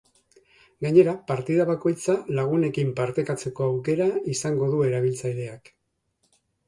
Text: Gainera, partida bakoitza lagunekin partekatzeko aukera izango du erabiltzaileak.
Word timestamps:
Gainera, 0.83 1.11
partida 1.31 1.67
bakoitza 1.71 2.15
lagunekin 2.39 2.89
partekatzeko 3.01 3.67
aukera 3.67 4.09
izango 4.35 4.71
du 4.73 4.81
erabiltzaileak. 4.89 5.71